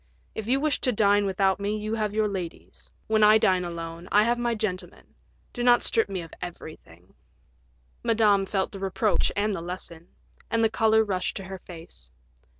[0.33, 2.91] If you wish to dine without me you have your ladies.
[3.05, 5.13] When I dine alone I have my gentlemen;
[5.53, 7.13] do not strip me of everything."
[8.03, 10.07] Madame felt the reproach and the lesson,
[10.49, 12.11] and the color rushed to her face.